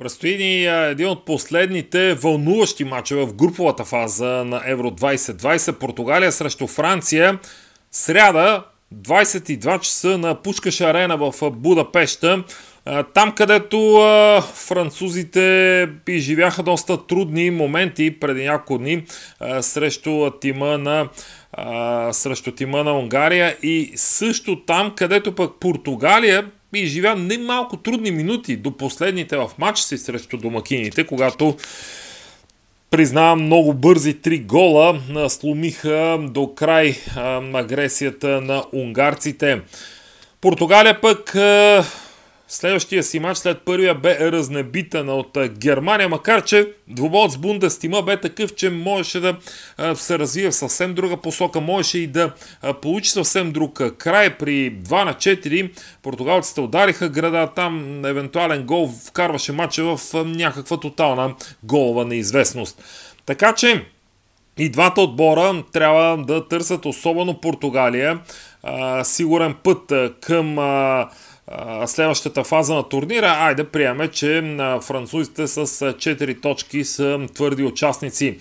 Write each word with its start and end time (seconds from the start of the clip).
Предстои 0.00 0.36
ни 0.36 0.64
един 0.64 1.06
от 1.06 1.24
последните 1.24 2.14
вълнуващи 2.14 2.84
мачове 2.84 3.24
в 3.24 3.34
груповата 3.34 3.84
фаза 3.84 4.26
на 4.26 4.62
Евро 4.66 4.90
2020. 4.90 5.72
Португалия 5.72 6.32
срещу 6.32 6.66
Франция. 6.66 7.38
Сряда, 7.92 8.64
22 8.94 9.80
часа 9.80 10.18
на 10.18 10.34
Пушкаш 10.34 10.80
арена 10.80 11.16
в 11.16 11.50
Будапешта. 11.50 12.44
Там, 13.14 13.32
където 13.32 14.00
французите 14.54 15.88
изживяха 16.08 16.62
доста 16.62 17.06
трудни 17.06 17.50
моменти 17.50 18.20
преди 18.20 18.44
няколко 18.44 18.78
дни 18.78 19.04
срещу 19.60 20.30
тима 20.30 20.78
на 20.78 21.08
срещу 22.12 22.52
тима 22.52 22.84
на 22.84 22.98
Унгария 22.98 23.56
и 23.62 23.92
също 23.96 24.60
там, 24.66 24.92
където 24.96 25.34
пък 25.34 25.52
Португалия 25.60 26.50
и 26.74 26.86
живя 26.86 27.16
немалко 27.16 27.76
трудни 27.76 28.10
минути 28.10 28.56
до 28.56 28.76
последните 28.76 29.36
в 29.36 29.50
матч 29.58 29.78
си 29.78 29.98
срещу 29.98 30.36
домакините, 30.36 31.06
когато 31.06 31.56
признавам 32.90 33.42
много 33.42 33.74
бързи 33.74 34.14
три 34.14 34.38
гола 34.38 35.00
сломиха 35.28 36.18
до 36.30 36.54
край 36.54 36.96
агресията 37.54 38.40
на 38.40 38.64
унгарците. 38.72 39.60
Португалия 40.40 41.00
пък 41.00 41.36
Следващия 42.52 43.02
си 43.02 43.20
матч 43.20 43.38
след 43.38 43.62
първия 43.62 43.94
бе 43.94 44.32
разнебитана 44.32 45.14
от 45.14 45.38
Германия, 45.58 46.08
макар 46.08 46.44
че 46.44 46.72
двубоят 46.88 47.32
с 47.32 47.38
Бундестима 47.38 48.02
бе 48.02 48.20
такъв, 48.20 48.54
че 48.54 48.70
можеше 48.70 49.20
да 49.20 49.36
се 49.94 50.18
развие 50.18 50.50
в 50.50 50.54
съвсем 50.54 50.94
друга 50.94 51.16
посока, 51.16 51.60
можеше 51.60 51.98
и 51.98 52.06
да 52.06 52.32
получи 52.82 53.10
съвсем 53.10 53.52
друг 53.52 53.80
край. 53.98 54.36
При 54.38 54.72
2 54.72 55.04
на 55.04 55.14
4 55.14 55.70
португалците 56.02 56.60
удариха 56.60 57.08
града, 57.08 57.50
там 57.56 58.04
евентуален 58.04 58.62
гол 58.62 58.90
вкарваше 59.06 59.52
матча 59.52 59.96
в 59.96 60.00
някаква 60.14 60.76
тотална 60.76 61.34
голова 61.62 62.04
неизвестност. 62.04 62.82
Така 63.26 63.54
че 63.54 63.84
и 64.58 64.68
двата 64.68 65.00
отбора 65.00 65.64
трябва 65.72 66.24
да 66.24 66.48
търсят, 66.48 66.86
особено 66.86 67.40
Португалия, 67.40 68.18
сигурен 69.02 69.54
път 69.62 69.92
към 70.20 70.54
следващата 71.86 72.44
фаза 72.44 72.74
на 72.74 72.88
турнира, 72.88 73.26
айде 73.26 73.64
приеме, 73.64 74.08
че 74.08 74.56
французите 74.82 75.46
с 75.46 75.66
4 75.66 76.42
точки 76.42 76.84
са 76.84 77.20
твърди 77.34 77.62
участници. 77.62 78.38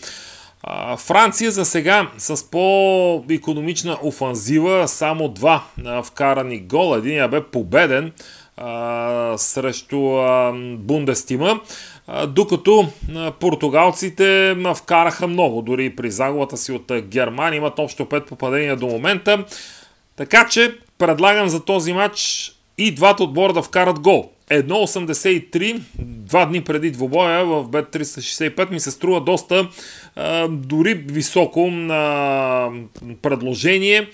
Франция 0.97 1.51
за 1.51 1.66
сега 1.66 2.11
с 2.17 2.49
по-економична 2.49 3.97
офанзива, 4.03 4.88
само 4.88 5.27
два 5.29 5.63
вкарани 6.03 6.59
гола. 6.59 6.97
Единия 6.97 7.27
бе 7.27 7.43
победен 7.43 8.11
срещу 9.38 9.99
Бундестима, 10.77 11.59
докато 12.27 12.88
португалците 13.39 14.57
вкараха 14.75 15.27
много, 15.27 15.61
дори 15.61 15.95
при 15.95 16.11
загубата 16.11 16.57
си 16.57 16.71
от 16.71 16.91
Германия 17.01 17.57
имат 17.57 17.79
общо 17.79 18.05
5 18.05 18.25
попадения 18.25 18.75
до 18.75 18.88
момента. 18.88 19.45
Така 20.16 20.47
че 20.47 20.77
предлагам 20.97 21.49
за 21.49 21.66
този 21.66 21.94
матч 21.94 22.51
и 22.80 22.91
двата 22.91 23.23
отбора 23.23 23.53
да 23.53 23.61
вкарат 23.61 23.99
гол. 23.99 24.31
1.83, 24.49 25.81
два 25.99 26.45
дни 26.45 26.61
преди 26.61 26.91
двобоя 26.91 27.45
в 27.45 27.67
бет 27.67 27.85
365 27.85 28.72
ми 28.72 28.80
се 28.80 28.91
струва 28.91 29.22
доста 29.22 29.67
дори 30.49 30.94
високо 30.94 31.67
а, 31.67 32.69
предложение. 33.22 34.09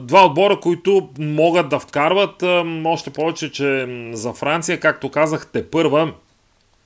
Два 0.00 0.26
отбора, 0.26 0.60
които 0.60 1.08
могат 1.18 1.68
да 1.68 1.78
вкарват, 1.78 2.42
още 2.84 3.10
повече, 3.10 3.52
че 3.52 3.86
за 4.12 4.32
Франция, 4.32 4.80
както 4.80 5.08
казах, 5.08 5.50
те 5.52 5.70
първа 5.70 6.12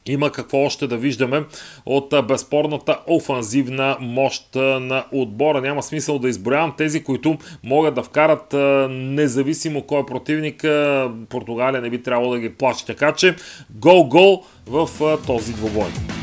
има 0.07 0.33
какво 0.33 0.59
още 0.59 0.87
да 0.87 0.97
виждаме 0.97 1.45
от 1.87 2.15
безспорната 2.29 2.99
офанзивна 3.07 3.97
мощ 4.01 4.55
на 4.55 5.05
отбора. 5.13 5.61
Няма 5.61 5.83
смисъл 5.83 6.19
да 6.19 6.29
изброявам 6.29 6.75
тези, 6.79 7.05
които 7.05 7.39
могат 7.63 7.95
да 7.95 8.03
вкарат 8.03 8.53
независимо 8.91 9.83
кой 9.83 10.01
е 10.01 10.07
противник. 10.07 10.65
Португалия 11.29 11.83
не 11.83 11.91
би 11.91 12.03
трябвало 12.03 12.33
да 12.33 12.41
ги 12.41 12.55
плаща. 12.55 12.87
Така 12.87 13.13
че 13.13 13.37
гол-гол 13.71 14.45
в 14.67 14.89
този 15.27 15.53
двобой. 15.53 16.14